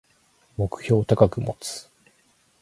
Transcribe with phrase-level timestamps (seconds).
[0.57, 1.87] 目標を高く持つ